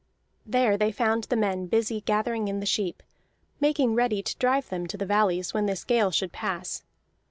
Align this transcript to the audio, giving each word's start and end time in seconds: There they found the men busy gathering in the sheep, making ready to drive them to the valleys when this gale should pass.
There 0.47 0.77
they 0.79 0.91
found 0.91 1.25
the 1.25 1.35
men 1.35 1.67
busy 1.67 2.01
gathering 2.01 2.47
in 2.47 2.59
the 2.59 2.65
sheep, 2.65 3.03
making 3.59 3.93
ready 3.93 4.23
to 4.23 4.37
drive 4.39 4.69
them 4.69 4.87
to 4.87 4.97
the 4.97 5.05
valleys 5.05 5.53
when 5.53 5.67
this 5.67 5.83
gale 5.83 6.09
should 6.09 6.31
pass. 6.31 6.81